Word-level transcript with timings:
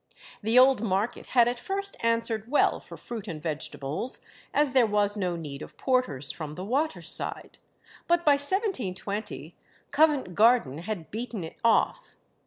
The 0.41 0.57
old 0.57 0.81
market 0.81 1.27
had 1.37 1.47
at 1.47 1.59
first 1.59 1.95
answered 1.99 2.49
well 2.49 2.79
for 2.79 2.97
fruit 2.97 3.27
and 3.27 3.39
vegetables, 3.39 4.21
as 4.51 4.71
there 4.71 4.87
was 4.87 5.15
no 5.15 5.35
need 5.35 5.61
of 5.61 5.77
porters 5.77 6.31
from 6.31 6.55
the 6.55 6.65
water 6.65 7.03
side; 7.03 7.59
but 8.07 8.25
by 8.25 8.31
1720 8.31 9.55
Covent 9.91 10.33
Garden 10.33 10.79
had 10.79 11.11
beaten 11.11 11.43
it 11.43 11.57
off. 11.63 12.15